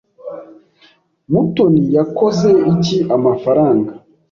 Mutoni 1.31 1.83
yakoze 1.97 2.49
iki 2.73 2.97
amafaranga? 3.15 3.91